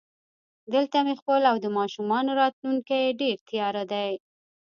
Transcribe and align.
دلته 0.73 0.97
مې 1.05 1.13
خپل 1.21 1.41
او 1.51 1.55
د 1.63 1.67
ماشومانو 1.77 2.31
راتلونکی 2.41 3.01
ډېر 3.21 3.37
تیاره 3.49 3.83
دی 3.91 4.11